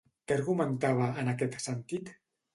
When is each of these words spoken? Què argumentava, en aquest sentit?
Què 0.29 0.35
argumentava, 0.37 1.11
en 1.25 1.31
aquest 1.35 1.61
sentit? 1.69 2.13